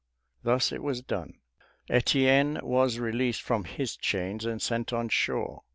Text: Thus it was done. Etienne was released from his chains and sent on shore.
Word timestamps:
Thus 0.41 0.71
it 0.71 0.81
was 0.81 1.03
done. 1.03 1.37
Etienne 1.87 2.59
was 2.63 2.97
released 2.97 3.43
from 3.43 3.65
his 3.65 3.95
chains 3.95 4.45
and 4.47 4.59
sent 4.59 4.91
on 4.91 5.09
shore. 5.09 5.61